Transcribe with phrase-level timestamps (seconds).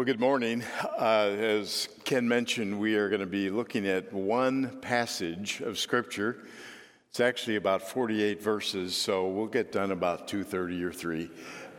[0.00, 0.64] Well, good morning.
[0.98, 6.38] Uh, as Ken mentioned, we are going to be looking at one passage of Scripture.
[7.10, 11.30] It's actually about 48 verses, so we'll get done about 2:30 or 3.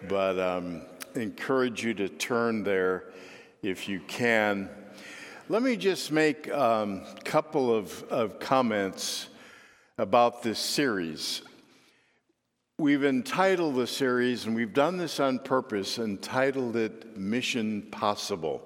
[0.07, 0.83] But um,
[1.15, 3.05] encourage you to turn there
[3.63, 4.69] if you can.
[5.49, 9.29] Let me just make a um, couple of, of comments
[9.97, 11.41] about this series.
[12.81, 18.59] We've entitled the series, and we've done this on purpose, entitled it Mission Possible.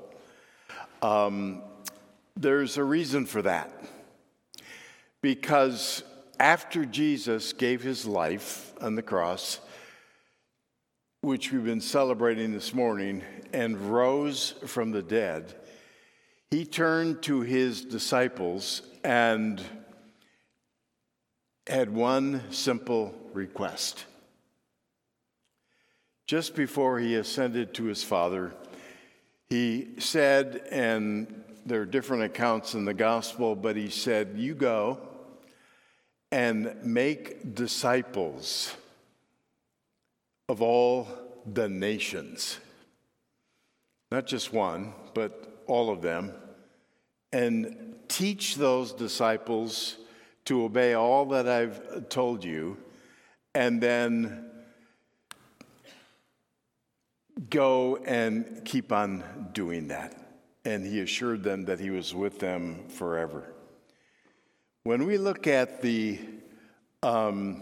[1.02, 1.62] Um,
[2.38, 3.74] there's a reason for that.
[5.22, 6.02] Because
[6.40, 9.60] after Jesus gave his life on the cross,
[11.20, 15.56] which we've been celebrating this morning, and rose from the dead,
[16.52, 19.62] he turned to his disciples and
[21.68, 24.06] had one simple request.
[26.28, 28.54] Just before he ascended to his Father,
[29.50, 35.00] he said, and there are different accounts in the gospel, but he said, You go
[36.32, 38.76] and make disciples
[40.50, 41.08] of all
[41.46, 42.60] the nations.
[44.12, 46.34] Not just one, but all of them.
[47.32, 49.98] And teach those disciples
[50.46, 52.78] to obey all that I've told you,
[53.54, 54.50] and then
[57.50, 60.22] go and keep on doing that.
[60.64, 63.54] And he assured them that he was with them forever.
[64.84, 66.20] When we look at the
[67.02, 67.62] um,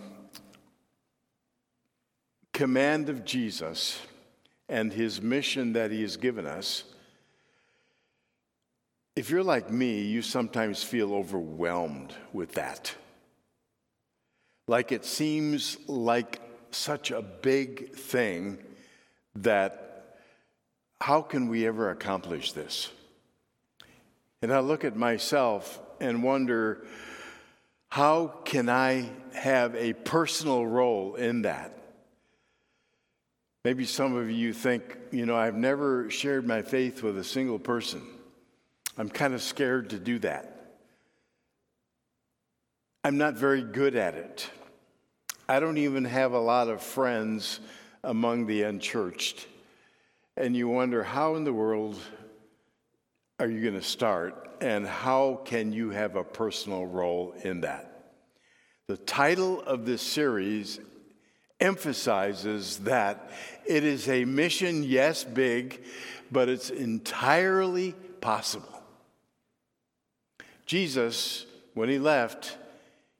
[2.53, 3.99] command of Jesus
[4.69, 6.83] and his mission that he has given us,
[9.15, 12.93] if you're like me, you sometimes feel overwhelmed with that.
[14.67, 16.39] Like it seems like
[16.71, 18.57] such a big thing
[19.35, 20.17] that
[20.99, 22.89] how can we ever accomplish this?
[24.41, 26.85] And I look at myself and wonder
[27.89, 31.77] how can I have a personal role in that?
[33.63, 37.59] Maybe some of you think, you know, I've never shared my faith with a single
[37.59, 38.01] person.
[38.97, 40.75] I'm kind of scared to do that.
[43.03, 44.49] I'm not very good at it.
[45.49, 47.59] I don't even have a lot of friends
[48.03, 49.47] among the unchurched.
[50.37, 51.99] And you wonder, how in the world
[53.39, 54.49] are you going to start?
[54.61, 57.89] And how can you have a personal role in that?
[58.87, 60.79] The title of this series
[61.59, 63.31] emphasizes that
[63.65, 65.83] it is a mission, yes, big,
[66.31, 68.82] but it's entirely possible.
[70.73, 71.45] Jesus,
[71.75, 72.57] when he left,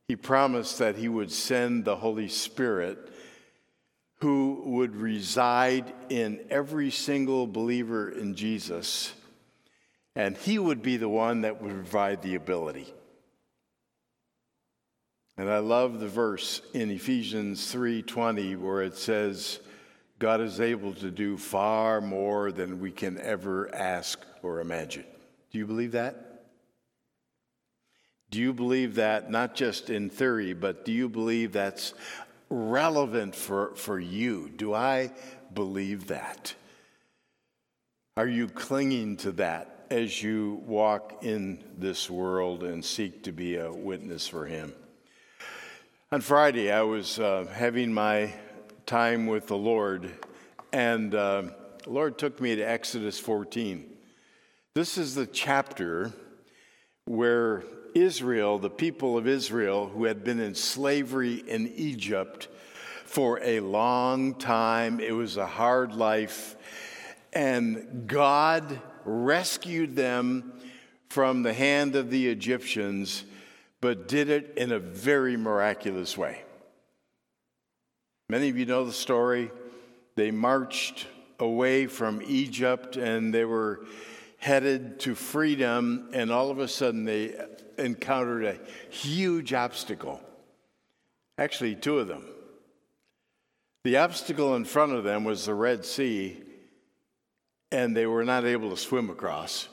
[0.07, 2.97] he promised that he would send the Holy Spirit
[4.21, 9.13] who would reside in every single believer in Jesus,
[10.15, 12.91] and he would be the one that would provide the ability.
[15.37, 19.59] And I love the verse in Ephesians 3:20 where it says
[20.17, 25.05] God is able to do far more than we can ever ask or imagine.
[25.51, 26.32] Do you believe that?
[28.33, 31.93] Do you believe that, not just in theory, but do you believe that's
[32.49, 34.49] relevant for, for you?
[34.49, 35.11] Do I
[35.53, 36.55] believe that?
[38.17, 43.57] Are you clinging to that as you walk in this world and seek to be
[43.57, 44.73] a witness for Him?
[46.11, 48.33] On Friday, I was uh, having my
[48.87, 50.09] time with the Lord,
[50.71, 51.43] and uh,
[51.83, 53.85] the Lord took me to Exodus 14.
[54.73, 56.11] This is the chapter
[57.05, 57.63] where
[57.95, 62.47] Israel, the people of Israel, who had been in slavery in Egypt
[63.05, 64.99] for a long time.
[64.99, 66.55] It was a hard life.
[67.31, 70.53] And God rescued them
[71.09, 73.23] from the hand of the Egyptians,
[73.81, 76.41] but did it in a very miraculous way.
[78.29, 79.51] Many of you know the story.
[80.15, 81.07] They marched
[81.39, 83.85] away from Egypt and they were
[84.37, 87.33] headed to freedom, and all of a sudden they
[87.77, 88.59] encountered a
[88.89, 90.21] huge obstacle.
[91.37, 92.25] Actually, two of them.
[93.83, 96.41] The obstacle in front of them was the Red Sea,
[97.71, 99.67] and they were not able to swim across.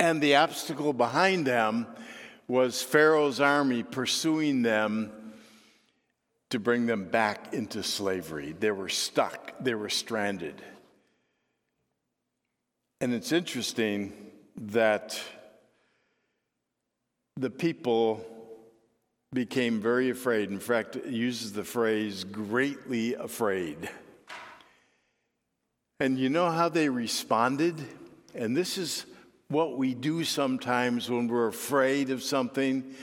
[0.00, 1.86] And the obstacle behind them
[2.46, 5.12] was Pharaoh's army pursuing them
[6.50, 8.54] to bring them back into slavery.
[8.58, 10.62] They were stuck, they were stranded.
[13.00, 14.12] And it's interesting
[14.56, 15.20] that
[17.38, 18.24] the people
[19.32, 20.50] became very afraid.
[20.50, 23.88] In fact, it uses the phrase greatly afraid.
[26.00, 27.76] And you know how they responded?
[28.34, 29.06] And this is
[29.48, 32.94] what we do sometimes when we're afraid of something.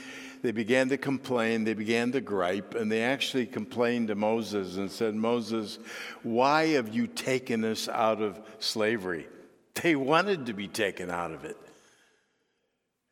[0.42, 4.90] They began to complain, they began to gripe, and they actually complained to Moses and
[4.90, 5.78] said, Moses,
[6.22, 9.26] why have you taken us out of slavery?
[9.74, 11.56] They wanted to be taken out of it.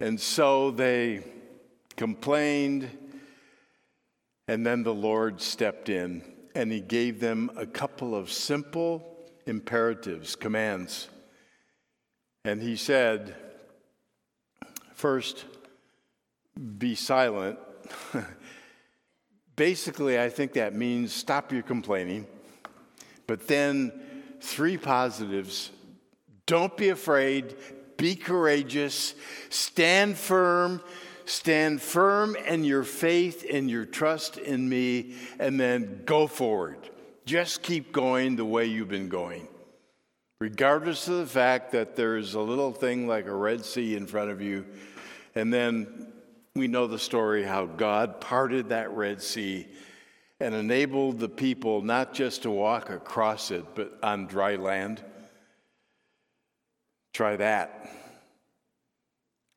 [0.01, 1.23] And so they
[1.97, 2.91] complained,
[4.49, 6.23] and then the Lord stepped in
[6.55, 11.09] and he gave them a couple of simple imperatives, commands.
[12.45, 13.35] And he said,
[14.95, 15.45] First,
[16.79, 17.59] be silent.
[19.57, 22.27] Basically, I think that means stop your complaining.
[23.27, 23.93] But then,
[24.41, 25.71] three positives
[26.47, 27.57] don't be afraid,
[27.97, 29.15] be courageous,
[29.51, 30.81] stand firm,
[31.25, 36.79] stand firm in your faith and your trust in me, and then go forward.
[37.27, 39.49] Just keep going the way you've been going.
[40.41, 44.31] Regardless of the fact that there's a little thing like a Red Sea in front
[44.31, 44.67] of you,
[45.35, 46.13] and then
[46.55, 49.67] we know the story how God parted that Red Sea
[50.41, 55.03] and enabled the people not just to walk across it, but on dry land.
[57.15, 57.89] Try that.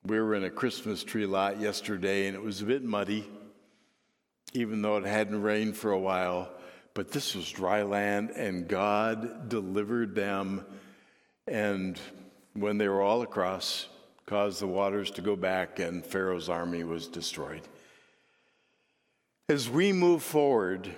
[0.06, 3.28] We were in a Christmas tree lot yesterday and it was a bit muddy,
[4.54, 6.52] even though it hadn't rained for a while.
[6.94, 10.68] But this was dry land and God delivered them.
[11.48, 12.00] And
[12.54, 13.88] when they were all across,
[14.28, 17.64] caused the waters to go back and Pharaoh's army was destroyed.
[19.50, 20.92] As we move forward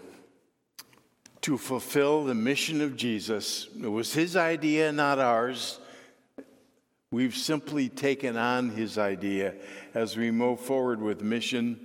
[1.40, 5.80] to fulfill the mission of Jesus, it was his idea, not ours.
[7.12, 9.56] We've simply taken on his idea
[9.94, 11.80] as we move forward with mission.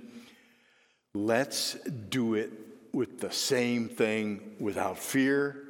[1.15, 1.73] Let's
[2.09, 2.51] do it
[2.93, 5.63] with the same thing without fear,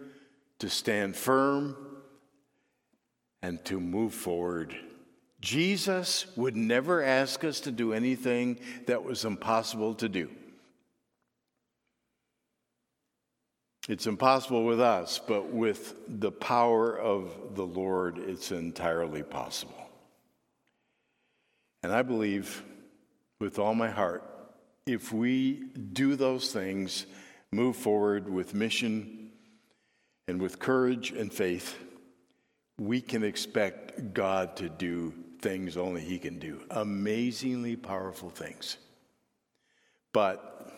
[0.60, 1.76] to stand firm,
[3.42, 4.76] and to move forward.
[5.40, 10.30] Jesus would never ask us to do anything that was impossible to do.
[13.88, 19.90] It's impossible with us, but with the power of the Lord, it's entirely possible.
[21.84, 22.64] And I believe
[23.40, 24.24] with all my heart,
[24.88, 27.06] if we do those things,
[27.52, 29.30] move forward with mission
[30.28, 31.78] and with courage and faith,
[32.80, 38.78] we can expect God to do things only He can do amazingly powerful things.
[40.12, 40.75] But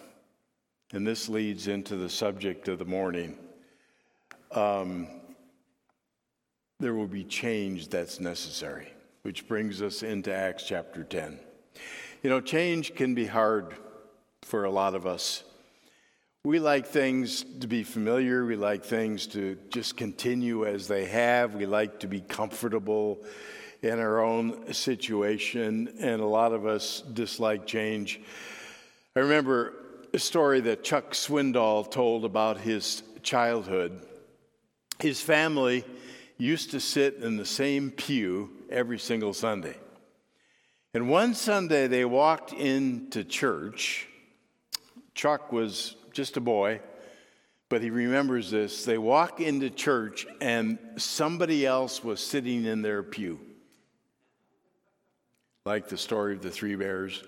[0.93, 3.37] and this leads into the subject of the morning.
[4.51, 5.07] Um,
[6.79, 8.93] there will be change that's necessary,
[9.23, 11.39] which brings us into Acts chapter 10.
[12.23, 13.75] You know, change can be hard
[14.43, 15.43] for a lot of us.
[16.43, 18.45] We like things to be familiar.
[18.45, 21.55] We like things to just continue as they have.
[21.55, 23.19] We like to be comfortable
[23.81, 28.21] in our own situation, and a lot of us dislike change.
[29.15, 29.73] I remember
[30.17, 34.01] a story that Chuck Swindoll told about his childhood.
[34.97, 35.85] His family
[36.39, 39.77] used to sit in the same pew every single Sunday.
[40.95, 44.07] And one Sunday they walked into church.
[45.13, 46.81] Chuck was just a boy,
[47.69, 48.85] but he remembers this.
[48.85, 53.39] They walk into church and somebody else was sitting in their pew.
[55.63, 57.23] Like the story of the three bears.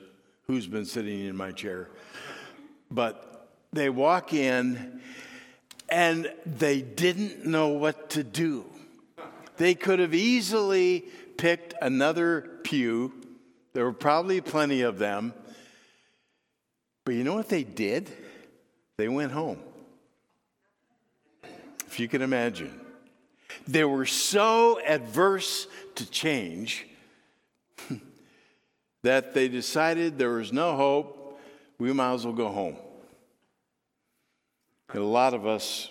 [0.47, 1.89] Who's been sitting in my chair?
[2.91, 5.01] But they walk in
[5.89, 8.65] and they didn't know what to do.
[9.57, 11.05] They could have easily
[11.37, 13.11] picked another pew.
[13.73, 15.33] There were probably plenty of them.
[17.05, 18.09] But you know what they did?
[18.97, 19.59] They went home.
[21.87, 22.79] If you can imagine.
[23.67, 26.87] They were so adverse to change
[29.03, 31.18] that they decided there was no hope
[31.79, 32.75] we might as well go home.
[34.89, 35.89] And a lot of us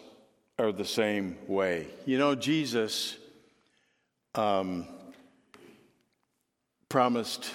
[0.59, 1.87] are the same way.
[2.05, 3.17] You know, Jesus
[4.35, 4.87] um,
[6.89, 7.51] promised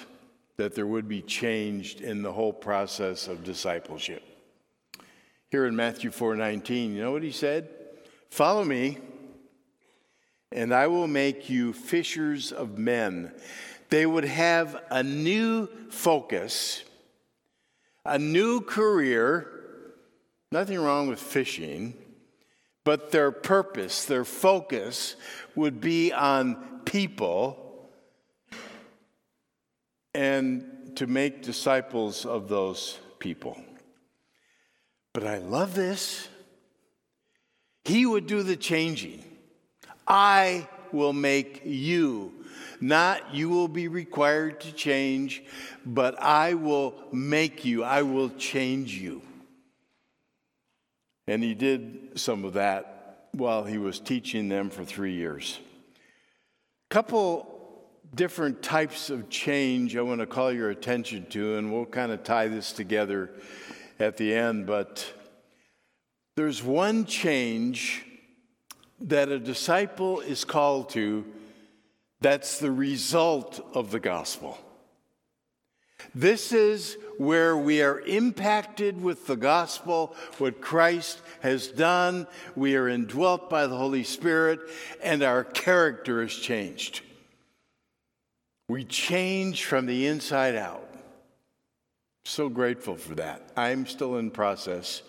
[0.58, 4.24] that there would be change in the whole process of discipleship.
[5.50, 7.70] Here in Matthew 4:19, you know what he said?
[8.30, 8.98] Follow me,
[10.52, 13.32] and I will make you fishers of men.
[13.90, 16.84] They would have a new focus
[18.06, 19.50] a new career,
[20.52, 21.94] nothing wrong with fishing,
[22.84, 25.16] but their purpose, their focus
[25.56, 27.90] would be on people
[30.14, 33.58] and to make disciples of those people.
[35.14, 36.28] But I love this.
[37.86, 39.24] He would do the changing.
[40.08, 42.43] I will make you.
[42.82, 45.44] Not you will be required to change,
[45.86, 47.84] but I will make you.
[47.84, 49.22] I will change you.
[51.28, 55.60] And he did some of that while he was teaching them for three years.
[56.90, 57.50] Couple
[58.14, 62.24] different types of change I want to call your attention to, and we'll kind of
[62.24, 63.32] tie this together
[64.00, 64.68] at the end.
[64.68, 65.12] But
[66.36, 68.06] there's one change
[69.02, 71.26] that a disciple is called to
[72.24, 74.58] that's the result of the gospel.
[76.16, 82.28] This is where we are impacted with the gospel, what Christ has done.
[82.56, 84.60] We are indwelt by the Holy Spirit,
[85.02, 87.02] and our character is changed.
[88.68, 90.90] We change from the inside out.
[92.26, 93.52] So grateful for that.
[93.58, 95.02] I'm still in process,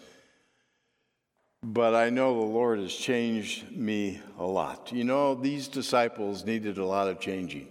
[1.65, 4.93] but I know the Lord has changed me a lot.
[4.93, 7.69] You know, these disciples needed a lot of changing.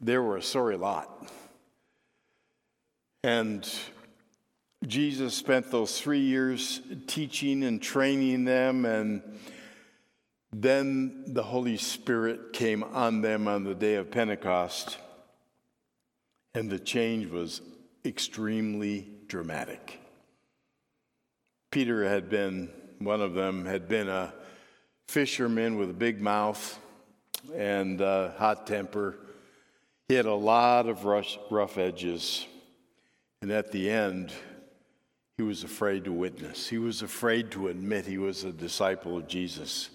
[0.00, 1.30] They were a sorry lot.
[3.22, 3.68] And
[4.86, 9.22] Jesus spent those three years teaching and training them, and
[10.50, 14.96] then the Holy Spirit came on them on the day of Pentecost,
[16.54, 17.60] and the change was
[18.04, 20.00] extremely dramatic.
[21.70, 24.32] Peter had been, one of them, had been a
[25.08, 26.78] fisherman with a big mouth
[27.54, 29.16] and a hot temper.
[30.08, 32.46] He had a lot of rough, rough edges.
[33.42, 34.32] And at the end,
[35.36, 36.68] he was afraid to witness.
[36.68, 39.90] He was afraid to admit he was a disciple of Jesus.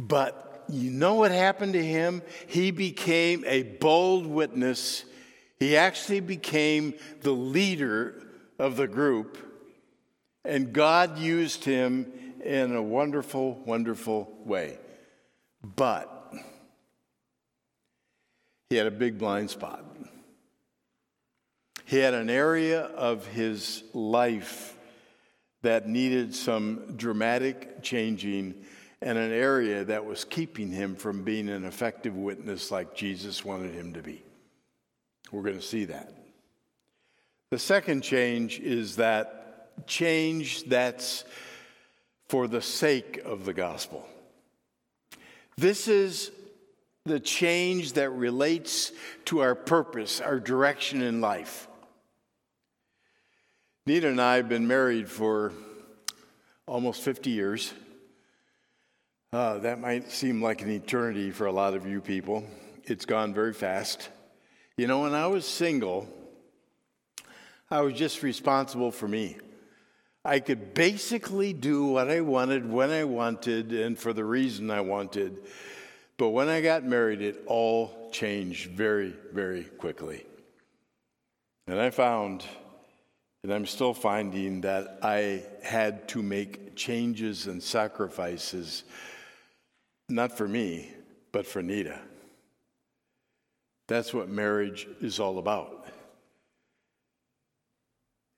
[0.00, 2.22] But you know what happened to him?
[2.46, 5.04] He became a bold witness.
[5.58, 8.22] He actually became the leader
[8.58, 9.38] of the group.
[10.48, 12.10] And God used him
[12.42, 14.78] in a wonderful, wonderful way.
[15.62, 16.32] But
[18.70, 19.84] he had a big blind spot.
[21.84, 24.74] He had an area of his life
[25.60, 28.54] that needed some dramatic changing
[29.02, 33.74] and an area that was keeping him from being an effective witness like Jesus wanted
[33.74, 34.22] him to be.
[35.30, 36.14] We're going to see that.
[37.50, 39.37] The second change is that
[39.86, 41.24] change that's
[42.28, 44.06] for the sake of the gospel.
[45.56, 46.30] This is
[47.04, 48.92] the change that relates
[49.24, 51.66] to our purpose, our direction in life.
[53.86, 55.52] Nita and I have been married for
[56.66, 57.72] almost 50 years.
[59.32, 62.44] Uh, that might seem like an eternity for a lot of you people.
[62.84, 64.10] It's gone very fast.
[64.76, 66.08] You know, when I was single,
[67.70, 69.36] I was just responsible for me.
[70.28, 74.82] I could basically do what I wanted when I wanted and for the reason I
[74.82, 75.38] wanted.
[76.18, 80.26] But when I got married, it all changed very, very quickly.
[81.66, 82.44] And I found,
[83.42, 88.84] and I'm still finding, that I had to make changes and sacrifices
[90.10, 90.90] not for me,
[91.32, 91.98] but for Nita.
[93.86, 95.86] That's what marriage is all about.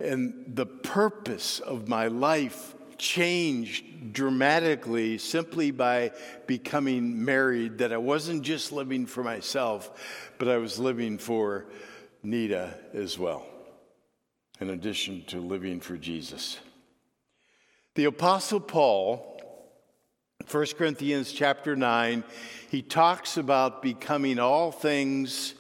[0.01, 6.13] And the purpose of my life changed dramatically simply by
[6.47, 9.91] becoming married, that I wasn't just living for myself,
[10.39, 11.67] but I was living for
[12.23, 13.47] Nita as well,
[14.61, 16.59] in addition to living for Jesus.
[17.95, 19.27] The Apostle Paul
[20.51, 22.25] 1 Corinthians chapter 9,
[22.71, 25.55] he talks about becoming all things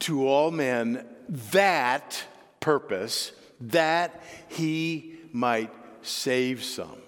[0.00, 2.24] to all men, that
[2.66, 3.30] purpose,
[3.60, 5.70] that he might
[6.02, 6.98] save some.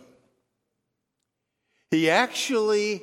[1.90, 3.02] He actually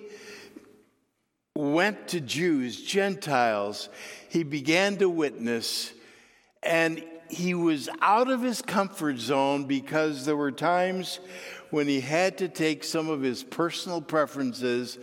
[1.54, 3.90] went to Jews, Gentiles.
[4.30, 5.92] He began to witness,
[6.64, 11.20] and he was out of his comfort zone because there were times
[11.72, 14.98] when he had to take some of his personal preferences,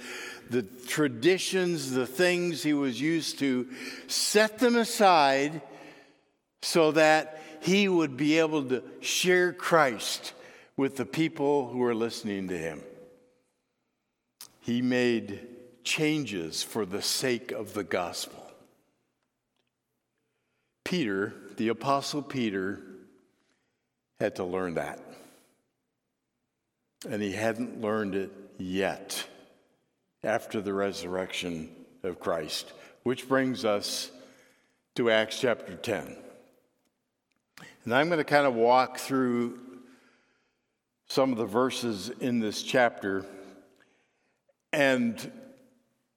[0.49, 3.69] the traditions, the things he was used to,
[4.07, 5.61] set them aside
[6.63, 10.33] so that he would be able to share Christ
[10.77, 12.83] with the people who were listening to him.
[14.61, 15.47] He made
[15.85, 18.39] changes for the sake of the gospel.
[20.85, 22.81] Peter, the Apostle Peter,
[24.21, 25.01] had to learn that
[27.09, 29.27] and he hadn't learned it yet
[30.23, 31.71] after the resurrection
[32.03, 32.73] of Christ.
[33.03, 34.11] Which brings us
[34.95, 36.17] to Acts chapter 10.
[37.85, 39.59] And I'm going to kind of walk through
[41.09, 43.27] some of the verses in this chapter.
[44.73, 45.31] And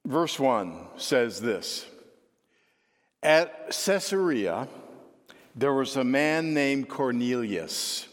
[0.06, 1.86] verse 1 says this
[3.22, 4.68] At Caesarea,
[5.56, 8.08] there was a man named Cornelius,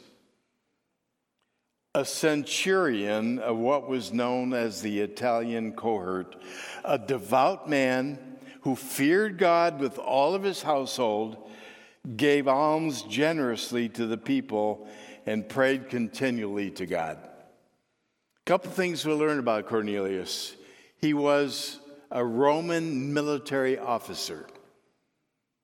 [1.94, 6.36] a centurion of what was known as the Italian cohort,
[6.84, 8.18] a devout man
[8.62, 11.41] who feared God with all of his household,
[12.16, 14.86] gave alms generously to the people,
[15.24, 17.16] and prayed continually to God.
[17.16, 20.56] A couple things we learn about Cornelius.
[20.96, 21.78] He was
[22.10, 24.46] a Roman military officer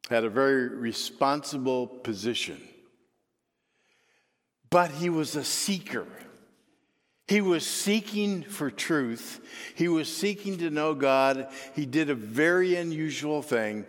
[0.09, 2.61] had a very responsible position.
[4.71, 6.07] But he was a seeker.
[7.27, 9.41] He was seeking for truth.
[9.75, 11.49] He was seeking to know God.
[11.75, 13.85] He did a very unusual thing.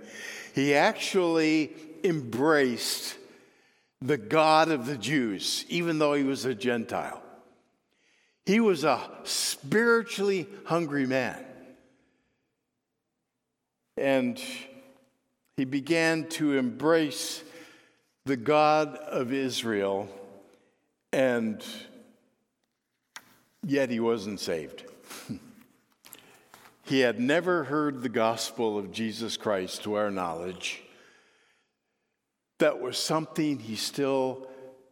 [0.53, 1.71] He actually
[2.03, 3.17] embraced
[4.01, 7.21] the God of the Jews, even though he was a Gentile.
[8.45, 11.45] He was a spiritually hungry man.
[13.97, 14.41] And
[15.57, 17.43] he began to embrace
[18.25, 20.07] the God of Israel,
[21.11, 21.61] and
[23.65, 24.85] yet he wasn't saved.
[26.85, 30.81] he had never heard the gospel of Jesus Christ to our knowledge.
[32.59, 34.47] That was something he still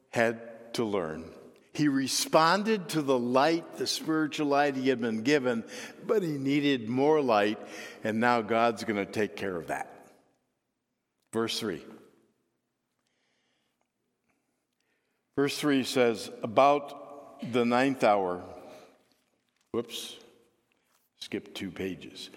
[0.10, 1.26] had to learn.
[1.74, 5.64] He responded to the light, the spiritual light he had been given,
[6.08, 7.60] but he needed more light,
[8.04, 9.94] and now God's going to take care of that.
[11.32, 11.84] Verse 3.
[15.36, 18.44] Verse 3 says, About the ninth hour,
[19.72, 20.16] whoops,
[21.20, 22.32] skip two pages.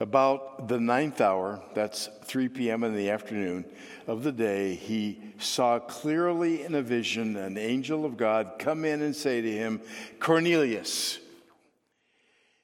[0.00, 2.82] About the ninth hour, that's 3 p.m.
[2.82, 3.64] in the afternoon
[4.08, 9.02] of the day, he saw clearly in a vision an angel of God come in
[9.02, 9.80] and say to him,
[10.18, 11.20] Cornelius.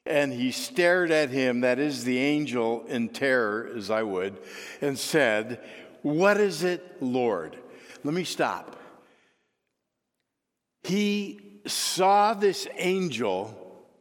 [0.04, 4.38] And he stared at him, that is the angel, in terror, as I would,
[4.80, 5.60] and said,
[6.02, 7.56] What is it, Lord?
[8.02, 8.76] Let me stop.
[10.82, 13.59] He saw this angel,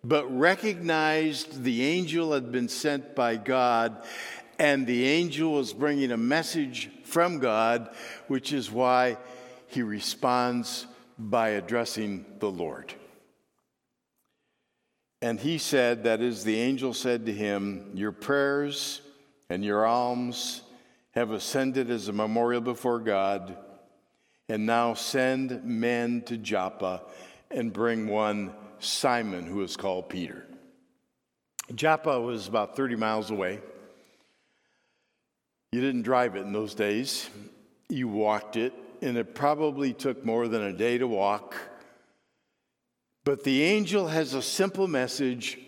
[0.10, 4.04] but recognized the angel had been sent by God,
[4.58, 7.94] and the angel was bringing a message from God,
[8.28, 9.18] which is why
[9.68, 10.88] he responds
[11.20, 12.92] by addressing the Lord.
[15.22, 19.02] And he said, that is, the angel said to him, Your prayers
[19.48, 20.64] and your alms
[21.12, 23.56] have ascended as a memorial before God.
[24.48, 27.04] And now send men to Joppa
[27.52, 30.46] and bring one Simon, who is called Peter.
[31.76, 33.60] Joppa was about 30 miles away.
[35.72, 37.30] You didn't drive it in those days,
[37.90, 41.56] you walked it, and it probably took more than a day to walk.
[43.24, 45.60] But the angel has a simple message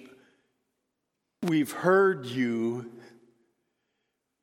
[1.43, 2.91] We've heard you,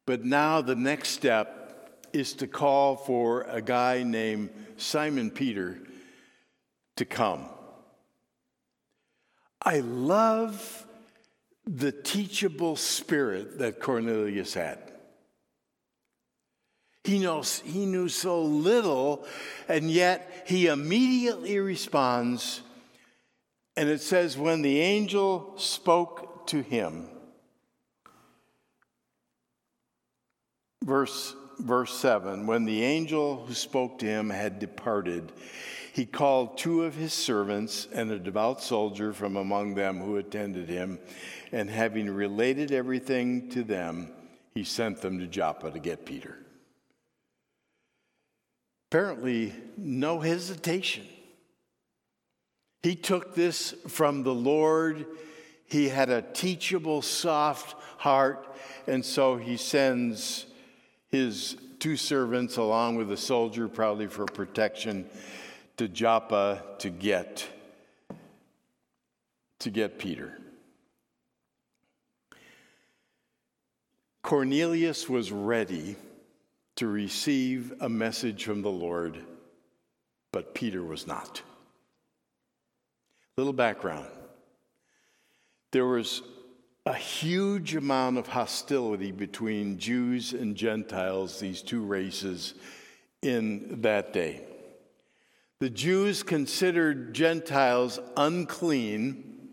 [0.04, 5.78] but now the next step is to call for a guy named Simon Peter
[6.96, 7.44] to come.
[9.62, 10.86] I love
[11.66, 14.78] the teachable spirit that Cornelius had.
[17.04, 19.26] He knows he knew so little,
[19.68, 22.62] and yet he immediately responds
[23.78, 27.08] and it says, when the angel spoke to him,
[30.82, 35.32] verse, verse 7 when the angel who spoke to him had departed,
[35.92, 40.68] he called two of his servants and a devout soldier from among them who attended
[40.68, 40.98] him,
[41.50, 44.12] and having related everything to them,
[44.54, 46.38] he sent them to Joppa to get Peter.
[48.90, 51.06] Apparently, no hesitation.
[52.82, 55.04] He took this from the Lord.
[55.66, 60.46] He had a teachable, soft heart, and so he sends
[61.10, 65.06] his two servants along with a soldier, probably for protection,
[65.76, 67.48] to Joppa to get
[69.60, 70.38] to get Peter.
[74.22, 75.96] Cornelius was ready
[76.76, 79.18] to receive a message from the Lord,
[80.32, 81.42] but Peter was not.
[83.36, 84.06] Little background
[85.70, 86.22] there was
[86.86, 92.54] a huge amount of hostility between Jews and Gentiles, these two races,
[93.22, 94.42] in that day.
[95.60, 99.50] The Jews considered Gentiles unclean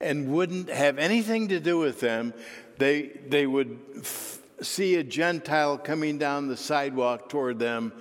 [0.00, 2.34] and wouldn't have anything to do with them.
[2.78, 7.92] They, they would f- see a Gentile coming down the sidewalk toward them,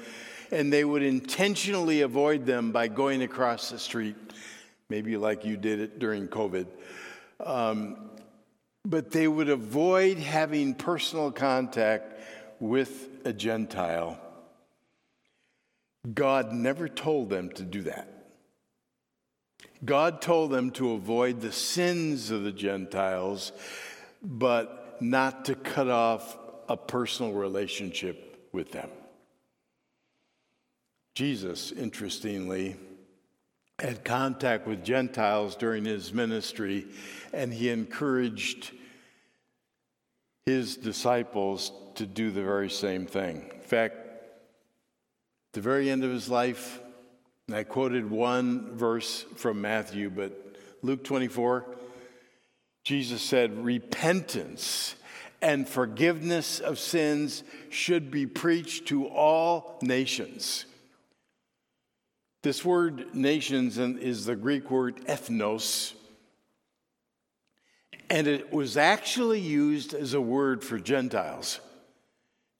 [0.51, 4.15] and they would intentionally avoid them by going across the street
[4.91, 6.67] maybe like you did it during COVID.
[7.39, 8.10] Um,
[8.85, 12.19] but they would avoid having personal contact
[12.59, 14.19] with a Gentile.
[16.13, 18.07] God never told them to do that.
[19.83, 23.51] God told them to avoid the sins of the Gentiles,
[24.21, 26.37] but not to cut off
[26.69, 28.89] a personal relationship with them.
[31.15, 32.77] Jesus, interestingly,
[33.81, 36.85] had contact with Gentiles during his ministry,
[37.33, 38.71] and he encouraged
[40.45, 43.49] his disciples to do the very same thing.
[43.53, 46.79] In fact, at the very end of his life,
[47.51, 51.65] I quoted one verse from Matthew, but Luke 24,
[52.83, 54.95] Jesus said, Repentance
[55.41, 60.65] and forgiveness of sins should be preached to all nations.
[62.43, 65.93] This word nations is the Greek word ethnos,
[68.09, 71.59] and it was actually used as a word for Gentiles.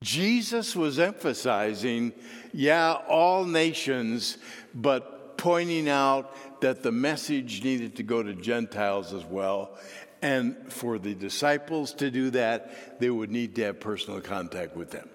[0.04, 2.14] Jesus was emphasizing,
[2.54, 4.38] yeah, all nations,
[4.74, 9.78] but pointing out that the message needed to go to Gentiles as well.
[10.22, 14.92] And for the disciples to do that, they would need to have personal contact with
[14.92, 15.10] them.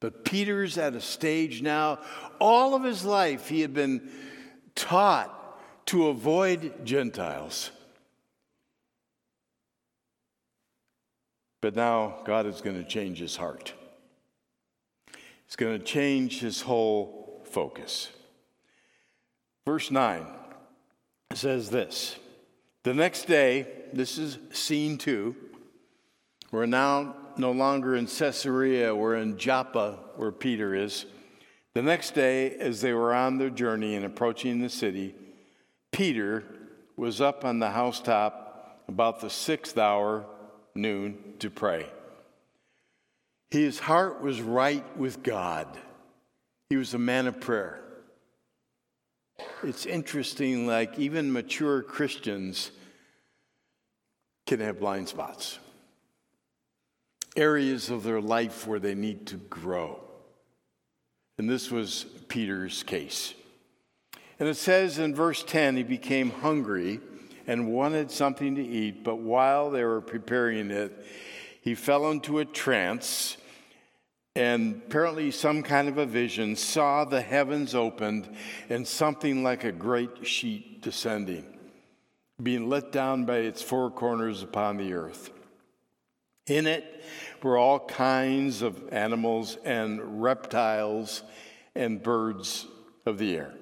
[0.00, 2.00] But Peter's at a stage now,
[2.38, 4.10] all of his life, he had been
[4.74, 5.32] taught
[5.86, 7.70] to avoid Gentiles.
[11.62, 13.72] But now God is going to change his heart.
[15.46, 18.10] He's going to change his whole focus.
[19.64, 20.26] Verse 9
[21.32, 22.16] says this
[22.82, 25.34] The next day, this is scene two.
[26.50, 31.06] We're now no longer in Caesarea, we're in Joppa, where Peter is.
[31.74, 35.14] The next day, as they were on their journey and approaching the city,
[35.92, 36.44] Peter
[36.96, 40.24] was up on the housetop about the sixth hour,
[40.74, 41.86] noon, to pray.
[43.50, 45.66] His heart was right with God.
[46.70, 47.80] He was a man of prayer.
[49.62, 52.70] It's interesting, like even mature Christians
[54.46, 55.58] can have blind spots
[57.36, 60.00] areas of their life where they need to grow.
[61.38, 63.34] And this was Peter's case.
[64.38, 67.00] And it says in verse 10 he became hungry
[67.46, 71.06] and wanted something to eat, but while they were preparing it,
[71.62, 73.36] he fell into a trance
[74.36, 78.28] and apparently some kind of a vision saw the heavens opened
[78.68, 81.58] and something like a great sheet descending,
[82.42, 85.30] being let down by its four corners upon the earth.
[86.46, 87.02] In it
[87.42, 91.22] were all kinds of animals and reptiles
[91.74, 92.66] and birds
[93.04, 93.54] of the air.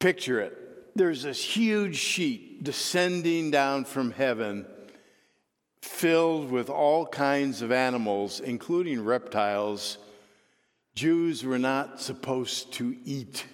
[0.00, 0.58] Picture it.
[0.96, 4.66] There's this huge sheet descending down from heaven,
[5.80, 9.98] filled with all kinds of animals, including reptiles.
[10.94, 13.46] Jews were not supposed to eat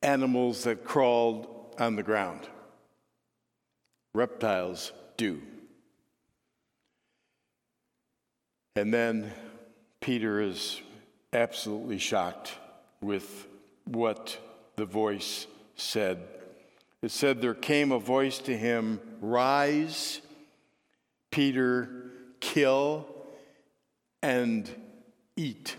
[0.00, 2.48] animals that crawled on the ground.
[4.14, 5.42] Reptiles do.
[8.74, 9.32] And then
[10.00, 10.80] Peter is
[11.32, 12.54] absolutely shocked
[13.00, 13.46] with
[13.84, 14.38] what
[14.76, 16.22] the voice said.
[17.02, 20.20] It said, There came a voice to him, Rise,
[21.30, 23.06] Peter, kill,
[24.22, 24.68] and
[25.36, 25.76] eat.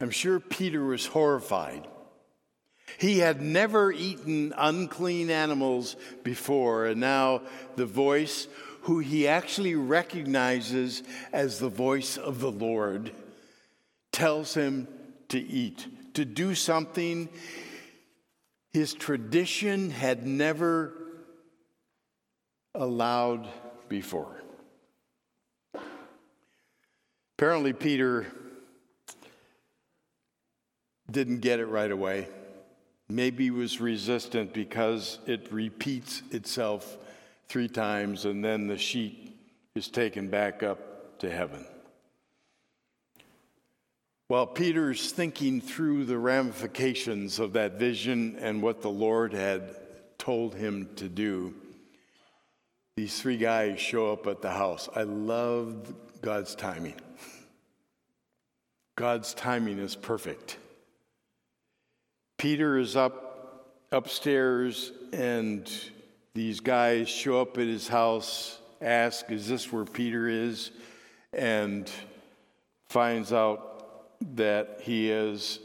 [0.00, 1.86] I'm sure Peter was horrified.
[2.98, 7.42] He had never eaten unclean animals before, and now
[7.76, 8.48] the voice
[8.82, 13.12] who he actually recognizes as the voice of the Lord,
[14.12, 14.88] tells him
[15.28, 17.28] to eat, to do something
[18.72, 20.94] his tradition had never
[22.74, 23.48] allowed
[23.88, 24.42] before.
[27.36, 28.26] Apparently, Peter
[31.10, 32.28] didn't get it right away.
[33.10, 36.96] Maybe was resistant because it repeats itself
[37.48, 39.36] three times, and then the sheet
[39.74, 41.66] is taken back up to heaven.
[44.28, 49.74] While Peter's thinking through the ramifications of that vision and what the Lord had
[50.16, 51.52] told him to do,
[52.96, 54.88] these three guys show up at the house.
[54.94, 55.92] I love
[56.22, 56.94] God's timing.
[58.94, 60.58] God's timing is perfect.
[62.40, 65.70] Peter is up upstairs and
[66.32, 70.70] these guys show up at his house, ask, Is this where Peter is?
[71.34, 71.90] And
[72.88, 75.58] finds out that he is.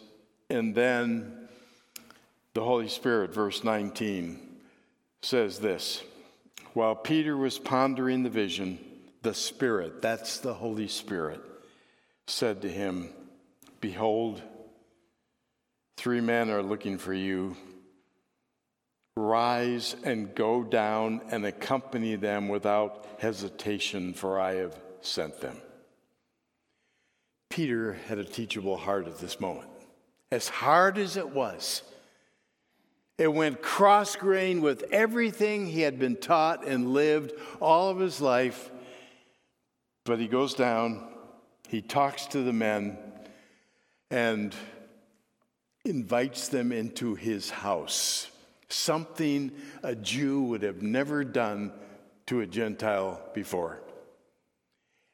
[0.50, 1.48] And then
[2.54, 4.38] the Holy Spirit, verse 19,
[5.22, 6.04] says this
[6.74, 8.80] While Peter was pondering the vision,
[9.22, 11.40] the Spirit, that's the Holy Spirit,
[12.28, 13.12] said to him,
[13.80, 14.42] Behold,
[15.98, 17.56] three men are looking for you.
[19.18, 25.58] Rise and go down and accompany them without hesitation, for I have sent them.
[27.50, 29.70] Peter had a teachable heart at this moment.
[30.32, 31.84] As hard as it was,
[33.18, 37.32] it went cross grain with everything he had been taught and lived
[37.62, 38.70] all of his life.
[40.04, 41.08] But he goes down,
[41.70, 42.98] he talks to the men,
[44.12, 44.54] and
[45.86, 48.30] invites them into his house.
[48.70, 49.52] Something
[49.84, 51.72] a Jew would have never done
[52.28, 53.82] to a Gentile before.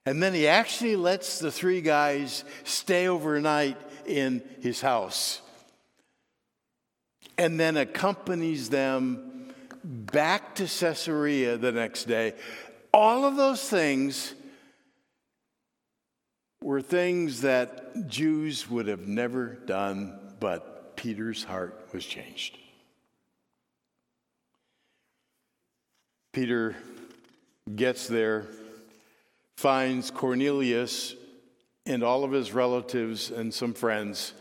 [0.06, 5.42] And then he actually lets the three guys stay overnight in his house
[7.38, 9.52] and then accompanies them
[9.84, 12.34] back to Caesarea the next day.
[12.94, 14.34] All of those things
[16.62, 22.58] were things that Jews would have never done, but Peter's heart was changed.
[26.34, 26.76] Peter
[27.74, 28.48] gets there,
[29.56, 31.16] finds Cornelius
[31.86, 34.34] and all of his relatives and some friends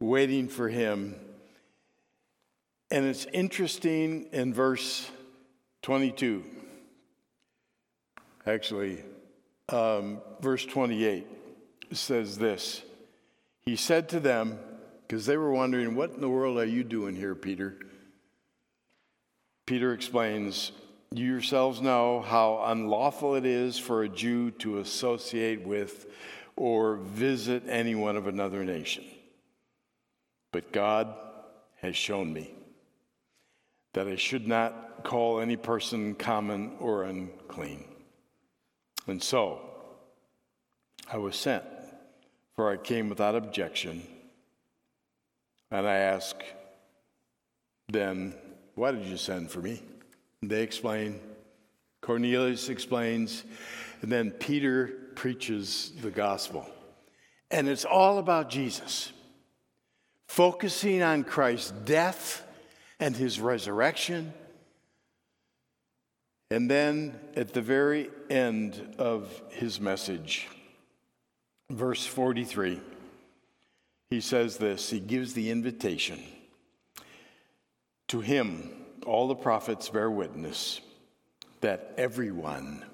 [0.00, 1.14] waiting for him.
[2.90, 5.10] And it's interesting in verse
[5.82, 6.44] 22,
[8.46, 9.02] actually,
[9.68, 11.26] um, verse 28
[11.92, 12.82] says this
[13.66, 14.58] He said to them,
[15.06, 17.76] because they were wondering, What in the world are you doing here, Peter?
[19.66, 20.72] Peter explains,
[21.12, 26.06] You yourselves know how unlawful it is for a Jew to associate with
[26.56, 29.04] or visit anyone of another nation.
[30.52, 31.14] But God
[31.80, 32.54] has shown me
[33.92, 37.84] that I should not call any person common or unclean.
[39.06, 39.60] And so
[41.12, 41.64] I was sent,
[42.54, 44.02] for I came without objection.
[45.76, 46.42] And I ask,
[47.90, 48.34] then,
[48.76, 49.82] why did you send for me?
[50.40, 51.20] And they explain.
[52.00, 53.44] Cornelius explains.
[54.00, 54.86] And then Peter
[55.16, 56.66] preaches the gospel.
[57.50, 59.12] And it's all about Jesus,
[60.28, 62.42] focusing on Christ's death
[62.98, 64.32] and his resurrection.
[66.50, 70.48] And then at the very end of his message,
[71.68, 72.80] verse 43,
[74.10, 76.20] he says this he gives the invitation.
[78.08, 78.70] To him,
[79.04, 80.80] all the prophets bear witness
[81.60, 82.84] that everyone,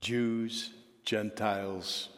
[0.00, 0.72] Jews,
[1.04, 2.08] Gentiles,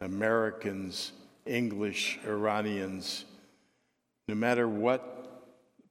[0.00, 1.12] Americans,
[1.44, 3.24] English, Iranians,
[4.28, 5.12] no matter what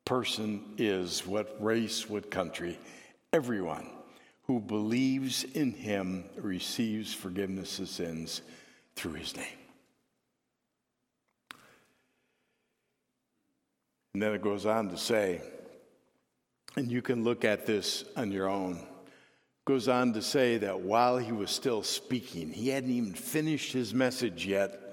[0.04, 2.78] person is, what race, what country,
[3.32, 3.90] everyone
[4.44, 8.42] who believes in him receives forgiveness of sins
[8.96, 9.65] through his name.
[14.16, 15.42] And then it goes on to say,
[16.78, 18.80] and you can look at this on your own.
[19.66, 23.94] Goes on to say that while he was still speaking, he hadn't even finished his
[23.94, 24.86] message yet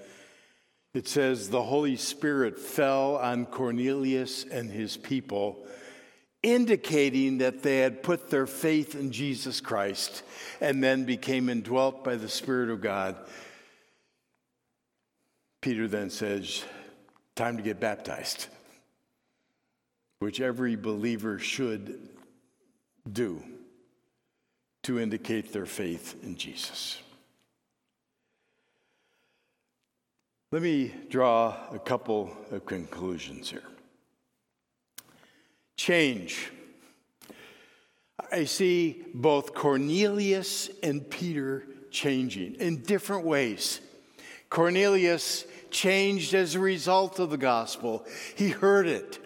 [0.93, 5.65] it says, The Holy Spirit fell on Cornelius and his people,
[6.43, 10.25] indicating that they had put their faith in Jesus Christ
[10.61, 13.17] and then became indwelt by the Spirit of God.
[15.61, 16.65] Peter then says,
[17.37, 18.49] Time to get baptized,
[20.23, 21.99] which every believer should
[23.13, 23.43] do
[24.85, 27.03] to indicate their faith in Jesus.
[30.53, 33.65] Let me draw a couple of conclusions here.
[35.77, 36.53] Change.
[38.31, 43.81] I see both Cornelius and Peter changing in different ways.
[44.51, 48.07] Cornelius changed as a result of the gospel,
[48.37, 49.19] he heard it,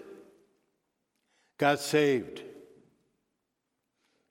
[1.58, 2.42] got saved.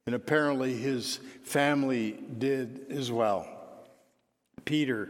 [0.05, 3.47] And apparently his family did as well.
[4.65, 5.09] Peter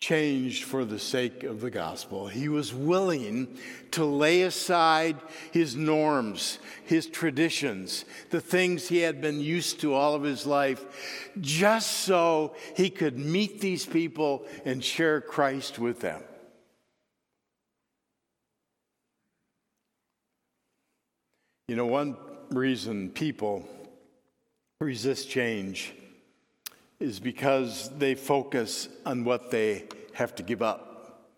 [0.00, 2.26] changed for the sake of the gospel.
[2.26, 3.56] He was willing
[3.92, 5.16] to lay aside
[5.52, 11.30] his norms, his traditions, the things he had been used to all of his life,
[11.40, 16.20] just so he could meet these people and share Christ with them.
[21.68, 22.16] You know, one
[22.50, 23.64] reason people
[24.80, 25.94] resist change
[26.98, 31.28] is because they focus on what they have to give up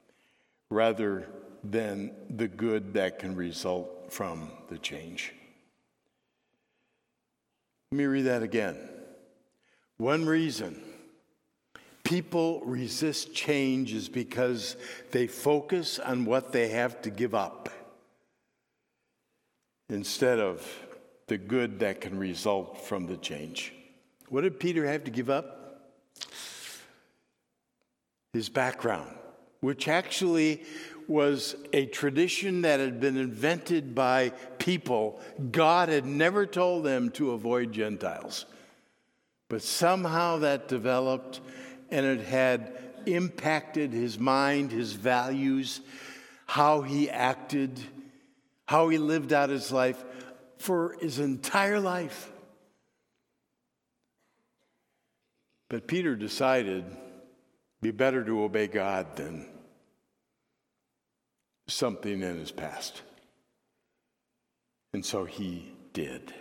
[0.70, 1.28] rather
[1.62, 5.32] than the good that can result from the change.
[7.92, 8.76] Let me read that again.
[9.98, 10.82] One reason
[12.02, 14.76] people resist change is because
[15.12, 17.68] they focus on what they have to give up
[19.88, 20.66] instead of
[21.26, 23.72] the good that can result from the change.
[24.28, 25.90] What did Peter have to give up?
[28.32, 29.10] His background,
[29.60, 30.62] which actually
[31.06, 35.20] was a tradition that had been invented by people.
[35.50, 38.46] God had never told them to avoid Gentiles.
[39.48, 41.40] But somehow that developed
[41.90, 45.80] and it had impacted his mind, his values,
[46.46, 47.78] how he acted,
[48.66, 50.02] how he lived out his life
[50.58, 52.30] for his entire life.
[55.68, 56.84] But Peter decided
[57.80, 59.46] be better to obey God than
[61.68, 63.02] something in his past.
[64.94, 66.32] And so he did.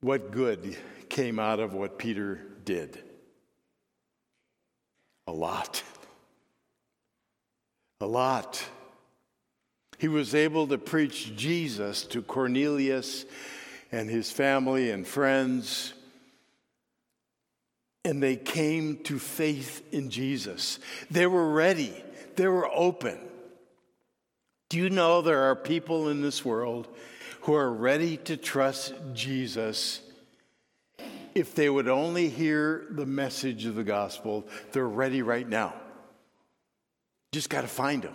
[0.00, 0.76] What good
[1.08, 2.98] came out of what Peter did?
[5.28, 5.84] A lot.
[8.02, 8.60] A lot.
[9.96, 13.24] He was able to preach Jesus to Cornelius
[13.92, 15.94] and his family and friends.
[18.04, 20.80] And they came to faith in Jesus.
[21.12, 21.94] They were ready,
[22.34, 23.20] they were open.
[24.68, 26.88] Do you know there are people in this world
[27.42, 30.00] who are ready to trust Jesus
[31.36, 34.48] if they would only hear the message of the gospel?
[34.72, 35.74] They're ready right now.
[37.32, 38.14] Just got to find them.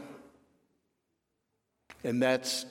[2.04, 2.66] And that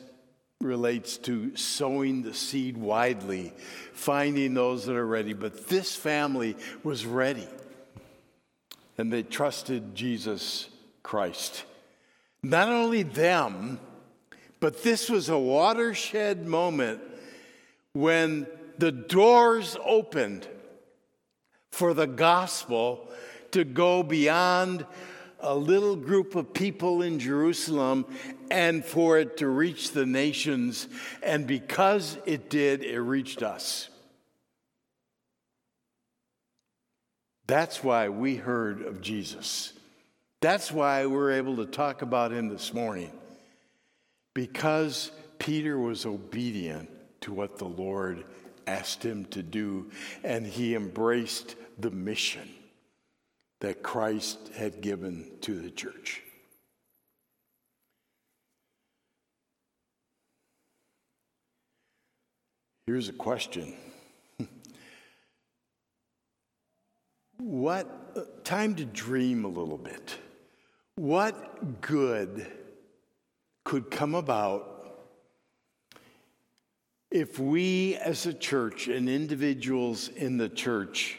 [0.61, 3.53] relates to sowing the seed widely,
[3.93, 5.33] finding those that are ready.
[5.33, 7.47] But this family was ready,
[8.97, 10.69] and they trusted Jesus
[11.03, 11.65] Christ.
[12.43, 13.81] Not only them,
[14.61, 17.01] but this was a watershed moment
[17.93, 18.47] when
[18.79, 20.47] the doors opened
[21.71, 23.09] for the gospel
[23.51, 24.87] to go beyond
[25.47, 28.05] a little group of people in Jerusalem
[28.51, 30.89] and for it to reach the nations.
[31.23, 33.89] And because it did, it reached us.
[37.47, 39.73] That's why we heard of Jesus.
[40.41, 43.13] That's why we're able to talk about him this morning.
[44.35, 48.25] Because Peter was obedient to what the Lord
[48.67, 49.91] asked him to do,
[50.25, 52.49] and he embraced the mission
[53.61, 56.23] that Christ had given to the church.
[62.87, 63.75] Here's a question.
[67.39, 70.17] what uh, time to dream a little bit.
[70.95, 72.47] What good
[73.65, 74.77] could come about
[77.11, 81.19] if we as a church and individuals in the church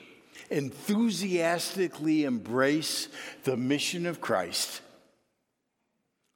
[0.50, 3.08] enthusiastically embrace
[3.44, 4.82] the mission of Christ,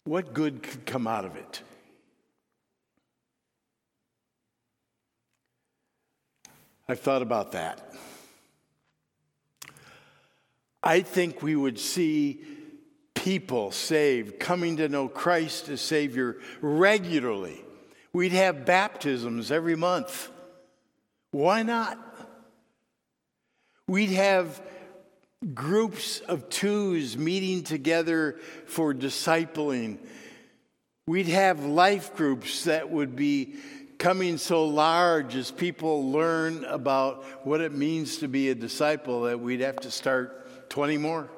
[0.03, 1.61] what good could come out of it?
[6.87, 7.93] I've thought about that.
[10.83, 12.41] I think we would see
[13.13, 17.63] people saved, coming to know Christ as Savior regularly.
[18.13, 20.29] We'd have baptisms every month.
[21.29, 22.10] Why not?
[23.91, 24.61] We'd have
[25.53, 29.97] groups of twos meeting together for discipling.
[31.07, 33.55] We'd have life groups that would be
[33.97, 39.41] coming so large as people learn about what it means to be a disciple that
[39.41, 41.29] we'd have to start 20 more.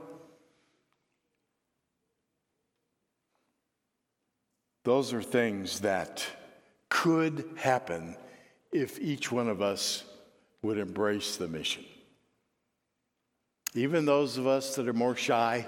[4.83, 6.23] Those are things that
[6.87, 8.15] could happen
[8.71, 10.03] if each one of us
[10.61, 11.83] would embrace the mission.
[13.75, 15.65] Even those of us that are more shy,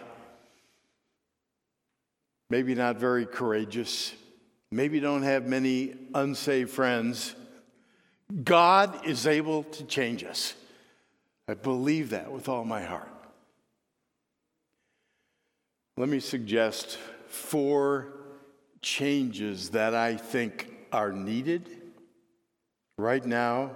[2.49, 4.13] maybe not very courageous,
[4.71, 7.35] maybe don't have many unsaved friends,
[8.43, 10.53] God is able to change us.
[11.47, 13.11] I believe that with all my heart.
[15.97, 16.97] Let me suggest
[17.27, 18.13] four
[18.81, 21.69] changes that I think are needed
[22.97, 23.71] right now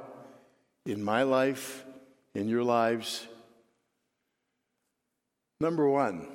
[0.85, 1.85] in my life,
[2.33, 3.27] in your lives,
[5.61, 6.25] Number one,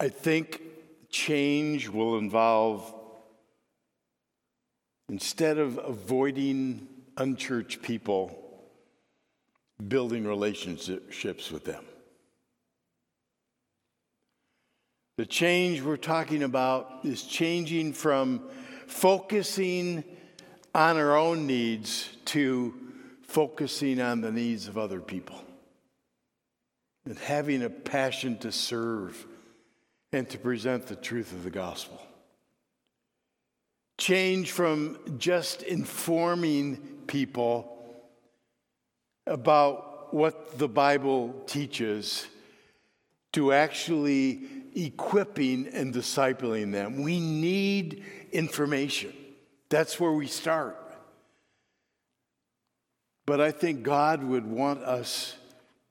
[0.00, 0.60] I think
[1.08, 2.92] change will involve,
[5.08, 8.36] instead of avoiding unchurched people,
[9.86, 11.84] building relationships with them.
[15.16, 18.48] The change we're talking about is changing from
[18.88, 20.02] focusing
[20.74, 22.74] on our own needs to
[23.22, 25.40] focusing on the needs of other people
[27.06, 29.26] and having a passion to serve
[30.12, 32.00] and to present the truth of the gospel.
[33.98, 36.76] Change from just informing
[37.06, 37.70] people
[39.26, 42.26] about what the Bible teaches
[43.32, 44.42] to actually
[44.74, 47.02] equipping and discipling them.
[47.02, 49.12] We need information.
[49.68, 50.76] That's where we start.
[53.26, 55.36] But I think God would want us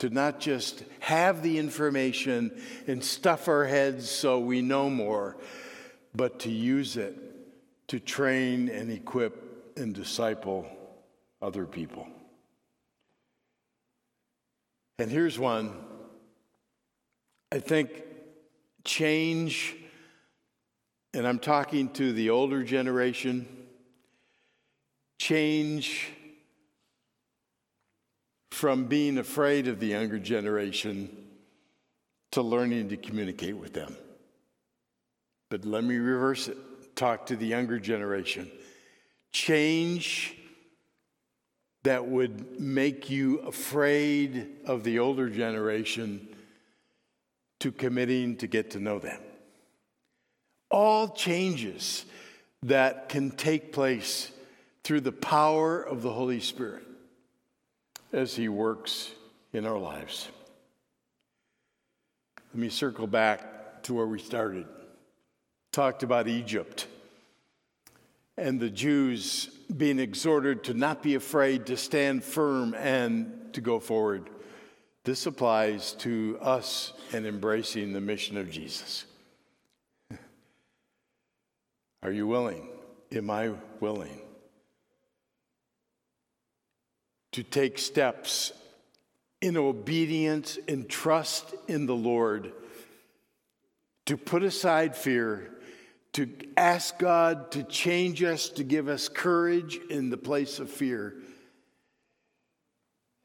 [0.04, 2.52] to not just have the information
[2.88, 5.38] and stuff our heads so we know more,
[6.14, 7.16] but to use it
[7.88, 10.68] to train and equip and disciple
[11.42, 12.06] other people.
[15.00, 15.74] And here's one
[17.50, 18.04] I think
[18.84, 19.74] change,
[21.14, 23.48] and I'm talking to the older generation,
[25.18, 26.10] change
[28.54, 31.10] from being afraid of the younger generation
[32.32, 33.98] to learning to communicate with them.
[35.50, 36.58] But let me reverse it
[36.96, 38.52] talk to the younger generation.
[39.32, 40.36] Change
[41.82, 46.28] that would make you afraid of the older generation
[47.60, 49.20] to committing to get to know them.
[50.70, 52.06] All changes
[52.62, 54.32] that can take place
[54.84, 56.86] through the power of the Holy Spirit
[58.14, 59.12] as He works
[59.52, 60.30] in our lives.
[62.54, 64.68] Let me circle back to where we started.
[65.72, 66.88] Talked about Egypt
[68.38, 73.80] and the Jews being exhorted to not be afraid, to stand firm, and to go
[73.80, 74.30] forward.
[75.04, 79.06] This applies to us and embracing the mission of Jesus.
[82.04, 82.70] Are you willing?
[83.12, 84.23] Am I willing?
[87.34, 88.52] To take steps
[89.42, 92.54] in obedience and trust in the Lord,
[94.06, 95.54] to put aside fear
[96.14, 101.16] to ask God to change us, to give us courage in the place of fear,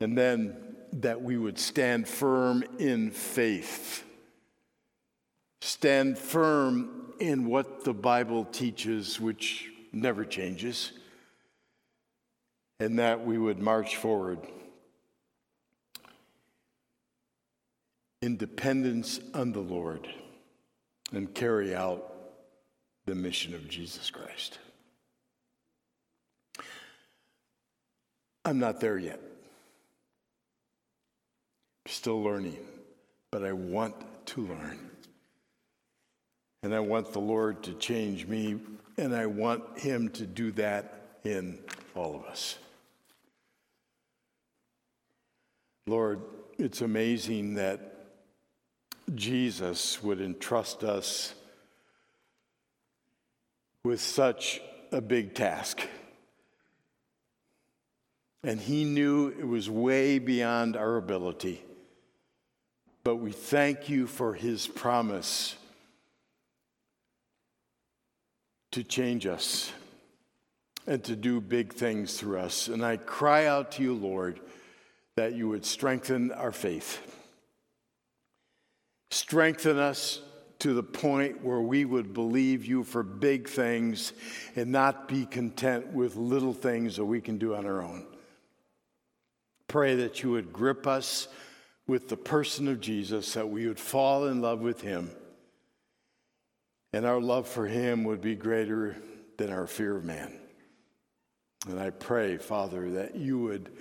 [0.00, 0.56] and then
[0.94, 4.04] that we would stand firm in faith.
[5.60, 10.92] Stand firm in what the Bible teaches, which never changes,
[12.80, 14.38] and that we would march forward.
[18.20, 20.08] in dependence on the Lord
[21.12, 22.12] and carry out
[23.06, 24.58] the mission of Jesus Christ.
[28.44, 29.20] I'm not there yet.
[31.86, 32.58] Still learning,
[33.30, 33.94] but I want
[34.26, 34.78] to learn.
[36.62, 38.58] And I want the Lord to change me,
[38.96, 41.58] and I want Him to do that in
[41.94, 42.58] all of us.
[45.88, 46.20] Lord,
[46.58, 47.94] it's amazing that
[49.14, 51.34] Jesus would entrust us
[53.84, 54.60] with such
[54.92, 55.80] a big task.
[58.44, 61.64] And he knew it was way beyond our ability.
[63.02, 65.56] But we thank you for his promise
[68.72, 69.72] to change us
[70.86, 72.68] and to do big things through us.
[72.68, 74.40] And I cry out to you, Lord,
[75.18, 77.00] that you would strengthen our faith.
[79.10, 80.22] Strengthen us
[80.60, 84.12] to the point where we would believe you for big things
[84.54, 88.06] and not be content with little things that we can do on our own.
[89.66, 91.26] Pray that you would grip us
[91.88, 95.10] with the person of Jesus, that we would fall in love with him,
[96.92, 98.96] and our love for him would be greater
[99.36, 100.32] than our fear of man.
[101.68, 103.72] And I pray, Father, that you would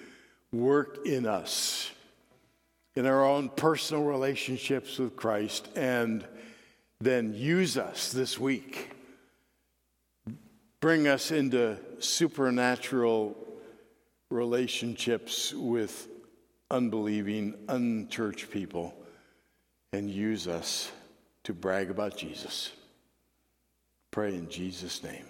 [0.52, 1.92] work in us,
[2.96, 6.26] in our own personal relationships with Christ, and
[7.00, 8.92] then use us this week.
[10.80, 13.36] Bring us into supernatural
[14.30, 16.08] relationships with
[16.70, 18.94] unbelieving, unchurched people,
[19.94, 20.92] and use us
[21.44, 22.72] to brag about Jesus.
[24.12, 25.26] Pray in Jesus' name.